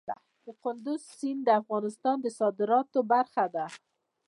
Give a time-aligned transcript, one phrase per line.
[0.63, 3.65] کندز سیند د افغانستان د صادراتو برخه ده.